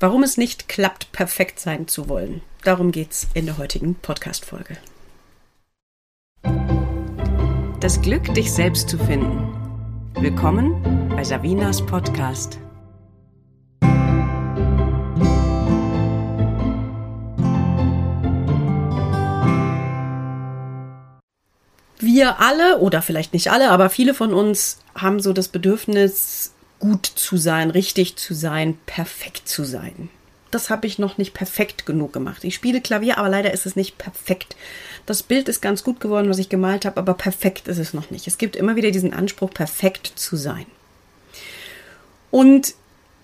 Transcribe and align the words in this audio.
Warum 0.00 0.24
es 0.24 0.36
nicht 0.36 0.68
klappt, 0.68 1.12
perfekt 1.12 1.60
sein 1.60 1.86
zu 1.86 2.08
wollen. 2.08 2.42
Darum 2.64 2.90
geht's 2.90 3.28
in 3.32 3.46
der 3.46 3.58
heutigen 3.58 3.94
Podcast-Folge. 3.94 4.76
Das 7.78 8.02
Glück, 8.02 8.34
dich 8.34 8.52
selbst 8.52 8.88
zu 8.88 8.98
finden. 8.98 9.54
Willkommen 10.14 11.08
bei 11.10 11.22
Savinas 11.22 11.84
Podcast. 11.86 12.58
Wir 22.00 22.40
alle, 22.40 22.78
oder 22.80 23.00
vielleicht 23.00 23.32
nicht 23.32 23.52
alle, 23.52 23.70
aber 23.70 23.90
viele 23.90 24.14
von 24.14 24.34
uns 24.34 24.80
haben 24.96 25.20
so 25.20 25.32
das 25.32 25.46
Bedürfnis, 25.48 26.53
gut 26.84 27.06
zu 27.06 27.38
sein, 27.38 27.70
richtig 27.70 28.16
zu 28.16 28.34
sein, 28.34 28.76
perfekt 28.84 29.48
zu 29.48 29.64
sein. 29.64 30.10
Das 30.50 30.68
habe 30.68 30.86
ich 30.86 30.98
noch 30.98 31.16
nicht 31.16 31.32
perfekt 31.32 31.86
genug 31.86 32.12
gemacht. 32.12 32.44
Ich 32.44 32.54
spiele 32.54 32.82
Klavier, 32.82 33.16
aber 33.16 33.30
leider 33.30 33.54
ist 33.54 33.64
es 33.64 33.74
nicht 33.74 33.96
perfekt. 33.96 34.54
Das 35.06 35.22
Bild 35.22 35.48
ist 35.48 35.62
ganz 35.62 35.82
gut 35.82 35.98
geworden, 35.98 36.28
was 36.28 36.38
ich 36.38 36.50
gemalt 36.50 36.84
habe, 36.84 36.98
aber 36.98 37.14
perfekt 37.14 37.68
ist 37.68 37.78
es 37.78 37.94
noch 37.94 38.10
nicht. 38.10 38.26
Es 38.26 38.36
gibt 38.36 38.54
immer 38.54 38.76
wieder 38.76 38.90
diesen 38.90 39.14
Anspruch, 39.14 39.50
perfekt 39.50 40.12
zu 40.14 40.36
sein. 40.36 40.66
Und 42.30 42.74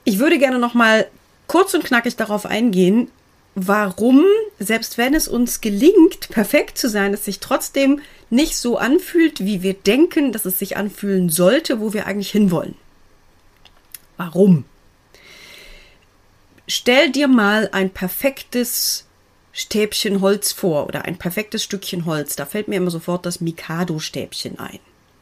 ich 0.05 0.19
würde 0.21 0.39
gerne 0.39 0.59
noch 0.59 0.73
mal 0.73 1.07
kurz 1.47 1.75
und 1.75 1.85
knackig 1.85 2.17
darauf 2.17 2.47
eingehen, 2.47 3.09
warum, 3.55 4.25
selbst 4.59 4.97
wenn 4.97 5.13
es 5.13 5.29
uns 5.29 5.61
gelingt, 5.61 6.31
perfekt 6.31 6.79
zu 6.79 6.89
sein, 6.89 7.13
es 7.13 7.27
sich 7.27 7.41
trotzdem 7.41 8.01
nicht 8.31 8.57
so 8.57 8.79
anfühlt, 8.79 9.45
wie 9.45 9.63
wir 9.63 9.75
denken, 9.75 10.33
dass 10.33 10.47
es 10.47 10.59
sich 10.59 10.79
anfühlen 10.79 11.29
sollte, 11.29 11.79
wo 11.79 11.93
wir 11.93 12.07
eigentlich 12.07 12.31
hinwollen. 12.31 12.75
Warum? 14.21 14.67
Stell 16.67 17.11
dir 17.11 17.27
mal 17.27 17.71
ein 17.73 17.89
perfektes 17.89 19.07
Stäbchen 19.51 20.21
Holz 20.21 20.53
vor 20.53 20.87
oder 20.87 21.07
ein 21.07 21.17
perfektes 21.17 21.65
Stückchen 21.65 22.05
Holz. 22.05 22.37
Da 22.37 22.45
fällt 22.45 22.69
mir 22.69 22.77
immer 22.77 22.91
sofort 22.91 23.25
das 23.25 23.41
Mikado-Stäbchen 23.41 24.59
ein. 24.59 24.79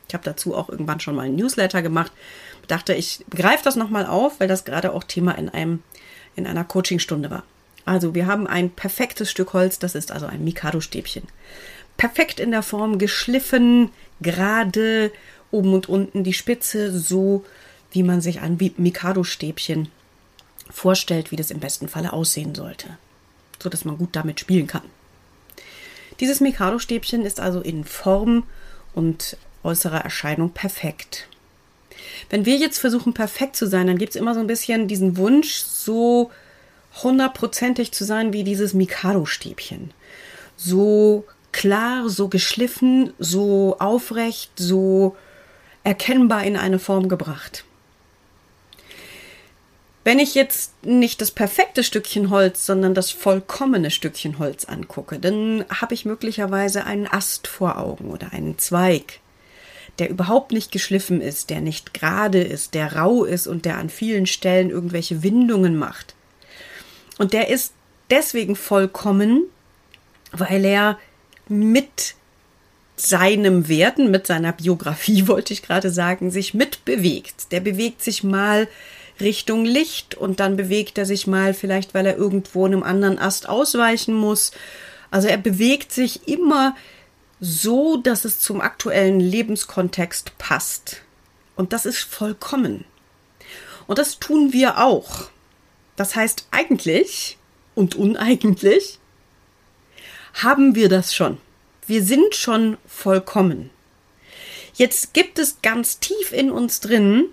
Ich 0.08 0.14
habe 0.14 0.24
dazu 0.24 0.56
auch 0.56 0.68
irgendwann 0.68 0.98
schon 0.98 1.14
mal 1.14 1.26
ein 1.26 1.36
Newsletter 1.36 1.80
gemacht. 1.80 2.10
Dachte, 2.66 2.92
ich 2.92 3.24
greife 3.30 3.62
das 3.62 3.76
nochmal 3.76 4.04
auf, 4.04 4.40
weil 4.40 4.48
das 4.48 4.64
gerade 4.64 4.92
auch 4.92 5.04
Thema 5.04 5.38
in, 5.38 5.48
einem, 5.48 5.84
in 6.34 6.48
einer 6.48 6.64
Coachingstunde 6.64 7.30
war. 7.30 7.44
Also 7.84 8.16
wir 8.16 8.26
haben 8.26 8.48
ein 8.48 8.68
perfektes 8.70 9.30
Stück 9.30 9.52
Holz, 9.52 9.78
das 9.78 9.94
ist 9.94 10.10
also 10.10 10.26
ein 10.26 10.42
Mikado-Stäbchen. 10.42 11.22
Perfekt 11.96 12.40
in 12.40 12.50
der 12.50 12.64
Form, 12.64 12.98
geschliffen, 12.98 13.90
gerade, 14.20 15.12
oben 15.52 15.72
und 15.72 15.88
unten 15.88 16.24
die 16.24 16.34
Spitze, 16.34 16.98
so 16.98 17.44
wie 17.90 18.02
man 18.02 18.20
sich 18.20 18.40
ein 18.40 18.58
Mikado-Stäbchen 18.76 19.88
vorstellt, 20.70 21.30
wie 21.30 21.36
das 21.36 21.50
im 21.50 21.60
besten 21.60 21.88
Falle 21.88 22.12
aussehen 22.12 22.54
sollte, 22.54 22.98
so 23.62 23.68
dass 23.68 23.84
man 23.84 23.98
gut 23.98 24.10
damit 24.12 24.40
spielen 24.40 24.66
kann. 24.66 24.82
Dieses 26.20 26.40
Mikado-Stäbchen 26.40 27.24
ist 27.24 27.40
also 27.40 27.60
in 27.60 27.84
Form 27.84 28.44
und 28.94 29.36
äußerer 29.62 30.00
Erscheinung 30.00 30.50
perfekt. 30.50 31.28
Wenn 32.30 32.44
wir 32.44 32.56
jetzt 32.56 32.78
versuchen, 32.78 33.14
perfekt 33.14 33.56
zu 33.56 33.66
sein, 33.66 33.86
dann 33.86 33.98
gibt 33.98 34.10
es 34.10 34.20
immer 34.20 34.34
so 34.34 34.40
ein 34.40 34.46
bisschen 34.46 34.88
diesen 34.88 35.16
Wunsch, 35.16 35.56
so 35.56 36.30
hundertprozentig 37.02 37.92
zu 37.92 38.04
sein 38.04 38.32
wie 38.32 38.44
dieses 38.44 38.74
Mikado-Stäbchen. 38.74 39.92
So 40.56 41.24
klar, 41.52 42.08
so 42.08 42.28
geschliffen, 42.28 43.12
so 43.18 43.76
aufrecht, 43.78 44.50
so 44.56 45.16
erkennbar 45.84 46.44
in 46.44 46.56
eine 46.56 46.78
Form 46.78 47.08
gebracht. 47.08 47.64
Wenn 50.08 50.20
ich 50.20 50.34
jetzt 50.34 50.72
nicht 50.86 51.20
das 51.20 51.30
perfekte 51.30 51.84
Stückchen 51.84 52.30
Holz, 52.30 52.64
sondern 52.64 52.94
das 52.94 53.10
vollkommene 53.10 53.90
Stückchen 53.90 54.38
Holz 54.38 54.64
angucke, 54.64 55.18
dann 55.18 55.66
habe 55.68 55.92
ich 55.92 56.06
möglicherweise 56.06 56.84
einen 56.84 57.06
Ast 57.06 57.46
vor 57.46 57.76
Augen 57.76 58.08
oder 58.08 58.32
einen 58.32 58.56
Zweig, 58.56 59.20
der 59.98 60.08
überhaupt 60.08 60.52
nicht 60.52 60.72
geschliffen 60.72 61.20
ist, 61.20 61.50
der 61.50 61.60
nicht 61.60 61.92
gerade 61.92 62.40
ist, 62.40 62.72
der 62.72 62.96
rau 62.96 63.24
ist 63.24 63.46
und 63.46 63.66
der 63.66 63.76
an 63.76 63.90
vielen 63.90 64.24
Stellen 64.24 64.70
irgendwelche 64.70 65.22
Windungen 65.22 65.76
macht. 65.76 66.14
Und 67.18 67.34
der 67.34 67.48
ist 67.48 67.74
deswegen 68.08 68.56
vollkommen, 68.56 69.42
weil 70.32 70.64
er 70.64 70.98
mit 71.48 72.14
seinem 72.96 73.68
Werden, 73.68 74.10
mit 74.10 74.26
seiner 74.26 74.54
Biografie, 74.54 75.26
wollte 75.28 75.52
ich 75.52 75.60
gerade 75.60 75.90
sagen, 75.90 76.30
sich 76.30 76.54
mitbewegt. 76.54 77.52
Der 77.52 77.60
bewegt 77.60 78.02
sich 78.02 78.24
mal 78.24 78.68
Richtung 79.20 79.64
Licht 79.64 80.14
und 80.14 80.40
dann 80.40 80.56
bewegt 80.56 80.98
er 80.98 81.06
sich 81.06 81.26
mal 81.26 81.54
vielleicht, 81.54 81.94
weil 81.94 82.06
er 82.06 82.16
irgendwo 82.16 82.64
einem 82.64 82.82
anderen 82.82 83.18
Ast 83.18 83.48
ausweichen 83.48 84.14
muss. 84.14 84.52
Also 85.10 85.28
er 85.28 85.38
bewegt 85.38 85.92
sich 85.92 86.28
immer 86.28 86.76
so, 87.40 87.96
dass 87.96 88.24
es 88.24 88.40
zum 88.40 88.60
aktuellen 88.60 89.20
Lebenskontext 89.20 90.36
passt. 90.38 91.02
Und 91.56 91.72
das 91.72 91.86
ist 91.86 91.98
vollkommen. 91.98 92.84
Und 93.86 93.98
das 93.98 94.18
tun 94.18 94.52
wir 94.52 94.78
auch. 94.78 95.30
Das 95.96 96.14
heißt, 96.14 96.48
eigentlich 96.50 97.38
und 97.74 97.96
uneigentlich 97.96 98.98
haben 100.34 100.74
wir 100.74 100.88
das 100.88 101.14
schon. 101.14 101.38
Wir 101.86 102.02
sind 102.02 102.34
schon 102.34 102.76
vollkommen. 102.86 103.70
Jetzt 104.74 105.14
gibt 105.14 105.38
es 105.38 105.60
ganz 105.62 105.98
tief 105.98 106.32
in 106.32 106.50
uns 106.50 106.80
drin 106.80 107.30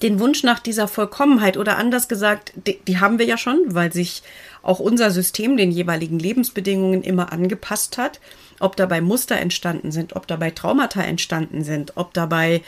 den 0.00 0.20
Wunsch 0.20 0.42
nach 0.42 0.58
dieser 0.58 0.88
Vollkommenheit 0.88 1.56
oder 1.56 1.76
anders 1.76 2.08
gesagt, 2.08 2.52
die, 2.66 2.78
die, 2.86 2.98
haben 2.98 3.18
wir 3.18 3.26
ja 3.26 3.36
schon, 3.36 3.58
weil 3.66 3.92
sich 3.92 4.22
auch 4.62 4.80
unser 4.80 5.10
System 5.10 5.56
den 5.56 5.70
jeweiligen 5.70 6.18
Lebensbedingungen 6.18 7.02
immer 7.02 7.32
angepasst 7.32 7.98
hat. 7.98 8.20
Ob 8.60 8.76
dabei 8.76 9.00
Muster 9.00 9.36
entstanden 9.36 9.92
sind, 9.92 10.14
ob 10.16 10.26
dabei 10.26 10.50
Traumata 10.50 11.02
entstanden 11.02 11.64
sind, 11.64 11.96
ob 11.96 12.14
dabei 12.14 12.62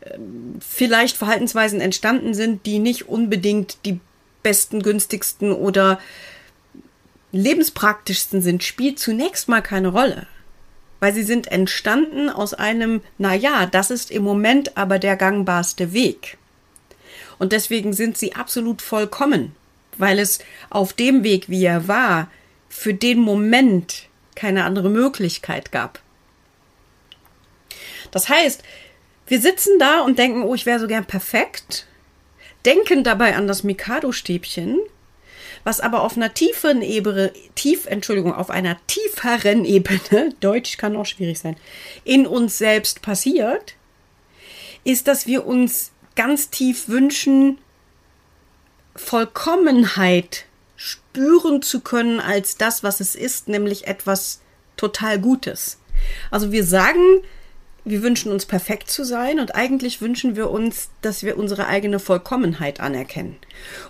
äh, 0.00 0.18
vielleicht 0.60 1.16
Verhaltensweisen 1.16 1.80
entstanden 1.80 2.34
sind, 2.34 2.66
die 2.66 2.80
nicht 2.80 3.08
unbedingt 3.08 3.78
die 3.84 4.00
besten, 4.42 4.82
günstigsten 4.82 5.52
oder 5.52 5.98
lebenspraktischsten 7.32 8.40
sind, 8.40 8.64
spielt 8.64 8.98
zunächst 8.98 9.48
mal 9.48 9.60
keine 9.60 9.88
Rolle. 9.88 10.26
Weil 11.00 11.14
sie 11.14 11.22
sind 11.22 11.52
entstanden 11.52 12.28
aus 12.28 12.54
einem, 12.54 13.02
na 13.18 13.34
ja, 13.34 13.66
das 13.66 13.90
ist 13.90 14.10
im 14.10 14.24
Moment 14.24 14.76
aber 14.76 14.98
der 14.98 15.16
gangbarste 15.16 15.92
Weg. 15.92 16.37
Und 17.38 17.52
deswegen 17.52 17.92
sind 17.92 18.18
sie 18.18 18.34
absolut 18.34 18.82
vollkommen, 18.82 19.54
weil 19.96 20.18
es 20.18 20.40
auf 20.70 20.92
dem 20.92 21.22
Weg, 21.24 21.48
wie 21.48 21.64
er 21.64 21.88
war, 21.88 22.30
für 22.68 22.94
den 22.94 23.18
Moment 23.18 24.08
keine 24.34 24.64
andere 24.64 24.90
Möglichkeit 24.90 25.72
gab. 25.72 26.00
Das 28.10 28.28
heißt, 28.28 28.62
wir 29.26 29.40
sitzen 29.40 29.78
da 29.78 30.00
und 30.00 30.18
denken, 30.18 30.42
oh, 30.42 30.54
ich 30.54 30.66
wäre 30.66 30.80
so 30.80 30.86
gern 30.86 31.04
perfekt, 31.04 31.86
denken 32.64 33.04
dabei 33.04 33.36
an 33.36 33.46
das 33.46 33.62
Mikado-Stäbchen, 33.62 34.78
was 35.64 35.80
aber 35.80 36.02
auf 36.02 36.16
einer 36.16 36.32
tieferen 36.32 36.82
Ebene, 36.82 37.32
tief, 37.54 37.86
Entschuldigung, 37.86 38.32
auf 38.32 38.48
einer 38.48 38.78
tieferen 38.86 39.64
Ebene, 39.64 40.34
Deutsch 40.40 40.76
kann 40.78 40.96
auch 40.96 41.06
schwierig 41.06 41.38
sein, 41.38 41.56
in 42.04 42.26
uns 42.26 42.58
selbst 42.58 43.02
passiert, 43.02 43.74
ist, 44.84 45.08
dass 45.08 45.26
wir 45.26 45.46
uns 45.46 45.90
ganz 46.18 46.50
tief 46.50 46.88
wünschen, 46.88 47.58
Vollkommenheit 48.96 50.46
spüren 50.74 51.62
zu 51.62 51.80
können 51.80 52.18
als 52.18 52.56
das, 52.56 52.82
was 52.82 52.98
es 52.98 53.14
ist, 53.14 53.46
nämlich 53.46 53.86
etwas 53.86 54.40
total 54.76 55.20
Gutes. 55.20 55.78
Also 56.32 56.50
wir 56.50 56.64
sagen, 56.64 57.22
wir 57.84 58.02
wünschen 58.02 58.32
uns 58.32 58.46
perfekt 58.46 58.90
zu 58.90 59.04
sein 59.04 59.38
und 59.38 59.54
eigentlich 59.54 60.00
wünschen 60.00 60.34
wir 60.34 60.50
uns, 60.50 60.90
dass 61.02 61.22
wir 61.22 61.38
unsere 61.38 61.68
eigene 61.68 62.00
Vollkommenheit 62.00 62.80
anerkennen. 62.80 63.36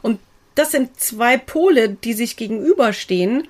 Und 0.02 0.20
das 0.54 0.70
sind 0.72 1.00
zwei 1.00 1.38
Pole, 1.38 1.88
die 1.88 2.12
sich 2.12 2.36
gegenüberstehen. 2.36 3.48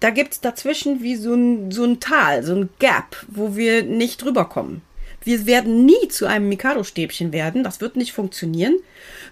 Da 0.00 0.10
gibt 0.10 0.34
es 0.34 0.40
dazwischen 0.42 1.02
wie 1.02 1.16
so 1.16 1.32
ein, 1.32 1.70
so 1.70 1.84
ein 1.84 1.98
Tal, 1.98 2.42
so 2.42 2.54
ein 2.54 2.68
Gap, 2.78 3.24
wo 3.28 3.56
wir 3.56 3.84
nicht 3.84 4.22
drüber 4.22 4.44
kommen. 4.44 4.82
Wir 5.26 5.44
werden 5.44 5.84
nie 5.84 6.06
zu 6.08 6.26
einem 6.26 6.48
Mikado-Stäbchen 6.48 7.32
werden. 7.32 7.64
Das 7.64 7.80
wird 7.80 7.96
nicht 7.96 8.12
funktionieren. 8.12 8.76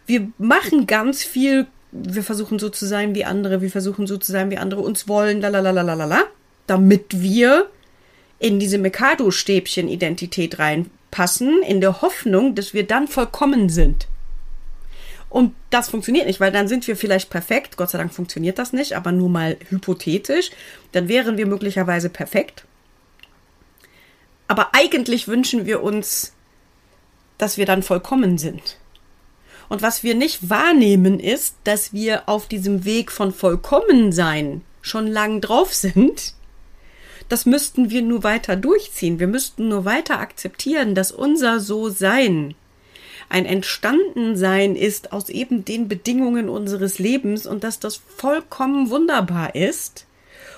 Wir 0.06 0.26
machen 0.38 0.88
ganz 0.88 1.22
viel. 1.22 1.68
Wir 1.92 2.24
versuchen 2.24 2.58
so 2.58 2.68
zu 2.68 2.84
sein 2.84 3.14
wie 3.14 3.24
andere. 3.24 3.62
Wir 3.62 3.70
versuchen 3.70 4.08
so 4.08 4.16
zu 4.16 4.32
sein 4.32 4.50
wie 4.50 4.58
andere 4.58 4.80
uns 4.80 5.06
wollen. 5.06 5.40
Lalalala, 5.40 6.24
damit 6.66 7.22
wir 7.22 7.70
in 8.40 8.58
diese 8.58 8.78
Mikado-Stäbchen-Identität 8.78 10.58
reinpassen, 10.58 11.62
in 11.62 11.80
der 11.80 12.02
Hoffnung, 12.02 12.56
dass 12.56 12.74
wir 12.74 12.84
dann 12.84 13.06
vollkommen 13.06 13.68
sind. 13.68 14.08
Und 15.30 15.54
das 15.70 15.90
funktioniert 15.90 16.26
nicht, 16.26 16.40
weil 16.40 16.50
dann 16.50 16.66
sind 16.66 16.88
wir 16.88 16.96
vielleicht 16.96 17.30
perfekt. 17.30 17.76
Gott 17.76 17.90
sei 17.90 17.98
Dank 17.98 18.12
funktioniert 18.12 18.58
das 18.58 18.72
nicht, 18.72 18.96
aber 18.96 19.12
nur 19.12 19.28
mal 19.28 19.56
hypothetisch. 19.68 20.50
Dann 20.90 21.06
wären 21.06 21.36
wir 21.36 21.46
möglicherweise 21.46 22.08
perfekt. 22.08 22.64
Aber 24.54 24.68
eigentlich 24.72 25.26
wünschen 25.26 25.66
wir 25.66 25.82
uns, 25.82 26.32
dass 27.38 27.58
wir 27.58 27.66
dann 27.66 27.82
vollkommen 27.82 28.38
sind. 28.38 28.78
Und 29.68 29.82
was 29.82 30.04
wir 30.04 30.14
nicht 30.14 30.48
wahrnehmen, 30.48 31.18
ist, 31.18 31.56
dass 31.64 31.92
wir 31.92 32.28
auf 32.28 32.46
diesem 32.46 32.84
Weg 32.84 33.10
von 33.10 33.34
Vollkommensein 33.34 34.62
schon 34.80 35.08
lang 35.08 35.40
drauf 35.40 35.74
sind. 35.74 36.34
Das 37.28 37.46
müssten 37.46 37.90
wir 37.90 38.02
nur 38.02 38.22
weiter 38.22 38.54
durchziehen. 38.54 39.18
Wir 39.18 39.26
müssten 39.26 39.66
nur 39.66 39.84
weiter 39.84 40.20
akzeptieren, 40.20 40.94
dass 40.94 41.10
unser 41.10 41.58
So-Sein 41.58 42.54
ein 43.28 43.46
Entstandensein 43.46 44.76
ist 44.76 45.12
aus 45.12 45.30
eben 45.30 45.64
den 45.64 45.88
Bedingungen 45.88 46.48
unseres 46.48 47.00
Lebens 47.00 47.44
und 47.44 47.64
dass 47.64 47.80
das 47.80 47.96
vollkommen 47.96 48.88
wunderbar 48.88 49.56
ist 49.56 50.06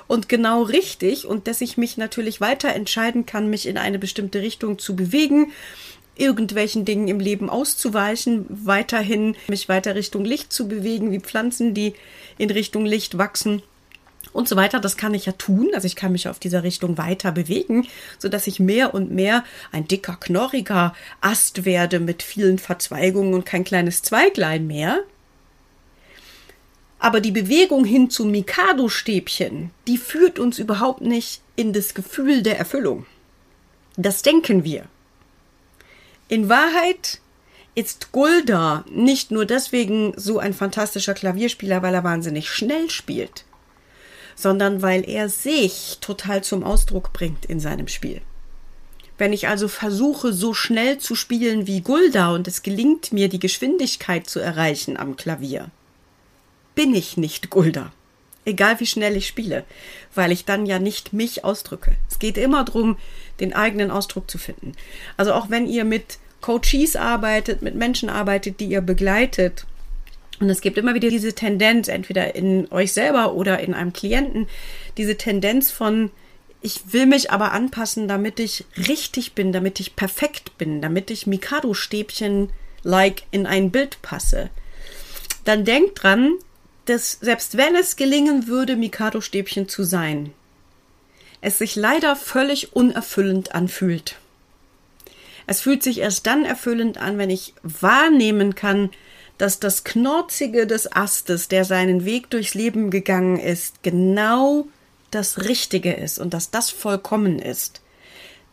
und 0.08 0.28
genau 0.28 0.62
richtig 0.62 1.26
und 1.26 1.46
dass 1.48 1.60
ich 1.60 1.76
mich 1.76 1.96
natürlich 1.96 2.40
weiter 2.40 2.68
entscheiden 2.74 3.26
kann, 3.26 3.50
mich 3.50 3.66
in 3.66 3.78
eine 3.78 3.98
bestimmte 3.98 4.40
Richtung 4.40 4.78
zu 4.78 4.96
bewegen, 4.96 5.52
irgendwelchen 6.16 6.84
Dingen 6.84 7.08
im 7.08 7.20
Leben 7.20 7.50
auszuweichen, 7.50 8.46
weiterhin 8.48 9.36
mich 9.48 9.68
weiter 9.68 9.94
Richtung 9.94 10.24
Licht 10.24 10.52
zu 10.52 10.68
bewegen, 10.68 11.12
wie 11.12 11.20
Pflanzen, 11.20 11.74
die 11.74 11.94
in 12.38 12.50
Richtung 12.50 12.86
Licht 12.86 13.18
wachsen 13.18 13.62
und 14.32 14.48
so 14.48 14.56
weiter. 14.56 14.80
Das 14.80 14.96
kann 14.96 15.14
ich 15.14 15.26
ja 15.26 15.32
tun. 15.32 15.70
Also 15.74 15.86
ich 15.86 15.96
kann 15.96 16.12
mich 16.12 16.28
auf 16.28 16.38
dieser 16.38 16.62
Richtung 16.62 16.98
weiter 16.98 17.32
bewegen, 17.32 17.86
so 18.18 18.28
dass 18.28 18.46
ich 18.46 18.60
mehr 18.60 18.94
und 18.94 19.10
mehr 19.10 19.44
ein 19.72 19.88
dicker, 19.88 20.16
knorriger 20.18 20.94
Ast 21.20 21.64
werde 21.64 22.00
mit 22.00 22.22
vielen 22.22 22.58
Verzweigungen 22.58 23.34
und 23.34 23.46
kein 23.46 23.64
kleines 23.64 24.02
Zweiglein 24.02 24.66
mehr. 24.66 25.00
Aber 26.98 27.20
die 27.20 27.30
Bewegung 27.30 27.84
hin 27.84 28.10
zu 28.10 28.24
Mikado-Stäbchen, 28.24 29.70
die 29.86 29.98
führt 29.98 30.38
uns 30.38 30.58
überhaupt 30.58 31.02
nicht 31.02 31.42
in 31.54 31.72
das 31.72 31.94
Gefühl 31.94 32.42
der 32.42 32.58
Erfüllung. 32.58 33.06
Das 33.96 34.22
denken 34.22 34.64
wir. 34.64 34.86
In 36.28 36.48
Wahrheit 36.48 37.20
ist 37.74 38.10
Gulda 38.10 38.84
nicht 38.90 39.30
nur 39.30 39.44
deswegen 39.44 40.14
so 40.16 40.38
ein 40.38 40.54
fantastischer 40.54 41.14
Klavierspieler, 41.14 41.82
weil 41.82 41.94
er 41.94 42.04
wahnsinnig 42.04 42.48
schnell 42.48 42.90
spielt, 42.90 43.44
sondern 44.34 44.80
weil 44.82 45.08
er 45.08 45.28
sich 45.28 45.98
total 46.00 46.42
zum 46.42 46.64
Ausdruck 46.64 47.12
bringt 47.12 47.44
in 47.44 47.60
seinem 47.60 47.86
Spiel. 47.86 48.22
Wenn 49.18 49.32
ich 49.32 49.48
also 49.48 49.68
versuche, 49.68 50.32
so 50.32 50.52
schnell 50.52 50.98
zu 50.98 51.14
spielen 51.14 51.66
wie 51.66 51.80
Gulda 51.80 52.34
und 52.34 52.48
es 52.48 52.62
gelingt 52.62 53.12
mir, 53.12 53.28
die 53.28 53.38
Geschwindigkeit 53.38 54.28
zu 54.28 54.40
erreichen 54.40 54.96
am 54.96 55.16
Klavier, 55.16 55.70
bin 56.76 56.94
ich 56.94 57.16
nicht 57.16 57.50
Gulda. 57.50 57.90
Egal 58.44 58.78
wie 58.78 58.86
schnell 58.86 59.16
ich 59.16 59.26
spiele, 59.26 59.64
weil 60.14 60.30
ich 60.30 60.44
dann 60.44 60.66
ja 60.66 60.78
nicht 60.78 61.12
mich 61.12 61.44
ausdrücke. 61.44 61.96
Es 62.08 62.20
geht 62.20 62.38
immer 62.38 62.64
darum, 62.64 62.96
den 63.40 63.52
eigenen 63.52 63.90
Ausdruck 63.90 64.30
zu 64.30 64.38
finden. 64.38 64.72
Also 65.16 65.32
auch 65.32 65.50
wenn 65.50 65.66
ihr 65.66 65.84
mit 65.84 66.18
Coaches 66.42 66.94
arbeitet, 66.94 67.62
mit 67.62 67.74
Menschen 67.74 68.08
arbeitet, 68.08 68.60
die 68.60 68.66
ihr 68.66 68.82
begleitet, 68.82 69.66
und 70.38 70.48
es 70.50 70.60
gibt 70.60 70.78
immer 70.78 70.94
wieder 70.94 71.08
diese 71.08 71.32
Tendenz, 71.34 71.88
entweder 71.88 72.36
in 72.36 72.70
euch 72.70 72.92
selber 72.92 73.32
oder 73.32 73.58
in 73.60 73.74
einem 73.74 73.92
Klienten, 73.92 74.46
diese 74.96 75.16
Tendenz 75.16 75.70
von, 75.72 76.10
ich 76.60 76.92
will 76.92 77.06
mich 77.06 77.30
aber 77.30 77.52
anpassen, 77.52 78.06
damit 78.06 78.38
ich 78.38 78.64
richtig 78.76 79.32
bin, 79.32 79.52
damit 79.52 79.80
ich 79.80 79.96
perfekt 79.96 80.58
bin, 80.58 80.82
damit 80.82 81.10
ich 81.10 81.26
Mikado-Stäbchen-like 81.26 83.22
in 83.30 83.46
ein 83.46 83.70
Bild 83.70 84.02
passe. 84.02 84.50
Dann 85.44 85.64
denkt 85.64 86.02
dran, 86.02 86.34
dass 86.86 87.12
selbst 87.20 87.56
wenn 87.56 87.74
es 87.74 87.96
gelingen 87.96 88.46
würde, 88.46 88.76
Mikado-Stäbchen 88.76 89.68
zu 89.68 89.84
sein, 89.84 90.32
es 91.40 91.58
sich 91.58 91.76
leider 91.76 92.16
völlig 92.16 92.74
unerfüllend 92.74 93.54
anfühlt. 93.54 94.16
Es 95.46 95.60
fühlt 95.60 95.82
sich 95.82 95.98
erst 95.98 96.26
dann 96.26 96.44
erfüllend 96.44 96.98
an, 96.98 97.18
wenn 97.18 97.30
ich 97.30 97.54
wahrnehmen 97.62 98.54
kann, 98.54 98.90
dass 99.38 99.60
das 99.60 99.84
Knorzige 99.84 100.66
des 100.66 100.90
Astes, 100.90 101.48
der 101.48 101.64
seinen 101.64 102.04
Weg 102.04 102.30
durchs 102.30 102.54
Leben 102.54 102.90
gegangen 102.90 103.38
ist, 103.38 103.82
genau 103.82 104.66
das 105.10 105.44
Richtige 105.44 105.92
ist 105.92 106.18
und 106.18 106.34
dass 106.34 106.50
das 106.50 106.70
vollkommen 106.70 107.38
ist. 107.38 107.80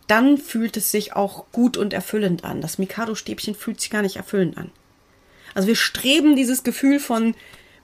Dann 0.07 0.37
fühlt 0.37 0.75
es 0.77 0.91
sich 0.91 1.13
auch 1.13 1.45
gut 1.51 1.77
und 1.77 1.93
erfüllend 1.93 2.43
an. 2.43 2.61
Das 2.61 2.77
Mikado-Stäbchen 2.77 3.55
fühlt 3.55 3.79
sich 3.79 3.89
gar 3.89 4.01
nicht 4.01 4.17
erfüllend 4.17 4.57
an. 4.57 4.69
Also 5.55 5.67
wir 5.67 5.75
streben 5.75 6.35
dieses 6.35 6.63
Gefühl 6.63 6.99
von 6.99 7.35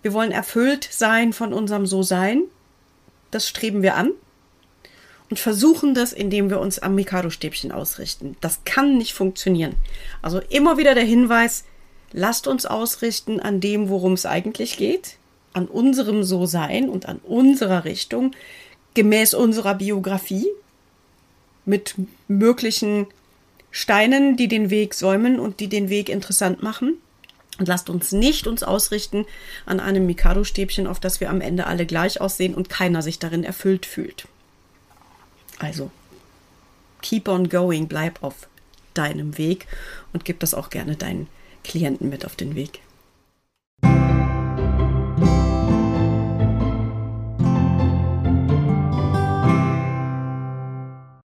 wir 0.01 0.13
wollen 0.13 0.31
erfüllt 0.31 0.87
sein 0.91 1.33
von 1.33 1.53
unserem 1.53 1.85
So-Sein. 1.85 2.43
Das 3.31 3.47
streben 3.47 3.81
wir 3.81 3.95
an 3.95 4.11
und 5.29 5.39
versuchen 5.39 5.93
das, 5.93 6.13
indem 6.13 6.49
wir 6.49 6.59
uns 6.59 6.79
am 6.79 6.95
Mikado-Stäbchen 6.95 7.71
ausrichten. 7.71 8.35
Das 8.41 8.63
kann 8.65 8.97
nicht 8.97 9.13
funktionieren. 9.13 9.75
Also 10.21 10.39
immer 10.49 10.77
wieder 10.77 10.95
der 10.95 11.03
Hinweis, 11.03 11.65
lasst 12.11 12.47
uns 12.47 12.65
ausrichten 12.65 13.39
an 13.39 13.59
dem, 13.59 13.89
worum 13.89 14.13
es 14.13 14.25
eigentlich 14.25 14.77
geht, 14.77 15.17
an 15.53 15.67
unserem 15.67 16.23
So-Sein 16.23 16.89
und 16.89 17.07
an 17.07 17.19
unserer 17.19 17.85
Richtung, 17.85 18.31
gemäß 18.93 19.33
unserer 19.33 19.75
Biografie, 19.75 20.47
mit 21.65 21.93
möglichen 22.27 23.05
Steinen, 23.69 24.37
die 24.37 24.47
den 24.47 24.71
Weg 24.71 24.95
säumen 24.95 25.39
und 25.39 25.59
die 25.59 25.67
den 25.67 25.89
Weg 25.89 26.09
interessant 26.09 26.63
machen. 26.63 26.97
Und 27.59 27.67
lasst 27.67 27.89
uns 27.89 28.13
nicht 28.13 28.47
uns 28.47 28.63
ausrichten 28.63 29.25
an 29.65 29.79
einem 29.79 30.05
Mikado-Stäbchen, 30.05 30.87
auf 30.87 30.99
das 30.99 31.19
wir 31.19 31.29
am 31.29 31.41
Ende 31.41 31.67
alle 31.67 31.85
gleich 31.85 32.21
aussehen 32.21 32.55
und 32.55 32.69
keiner 32.69 33.01
sich 33.01 33.19
darin 33.19 33.43
erfüllt 33.43 33.85
fühlt. 33.85 34.27
Also, 35.59 35.91
keep 37.01 37.27
on 37.27 37.49
going, 37.49 37.87
bleib 37.87 38.23
auf 38.23 38.47
deinem 38.93 39.37
Weg 39.37 39.67
und 40.13 40.23
gib 40.25 40.39
das 40.39 40.53
auch 40.53 40.69
gerne 40.69 40.95
deinen 40.95 41.27
Klienten 41.65 42.09
mit 42.09 42.25
auf 42.25 42.37
den 42.37 42.55
Weg. 42.55 42.79